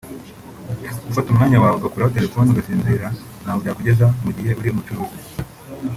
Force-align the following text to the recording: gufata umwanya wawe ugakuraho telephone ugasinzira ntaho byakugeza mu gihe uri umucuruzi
gufata 1.05 1.27
umwanya 1.29 1.57
wawe 1.61 1.75
ugakuraho 1.77 2.13
telephone 2.17 2.47
ugasinzira 2.49 3.05
ntaho 3.41 3.57
byakugeza 3.63 4.05
mu 4.23 4.31
gihe 4.37 4.51
uri 4.59 4.69
umucuruzi 4.71 5.19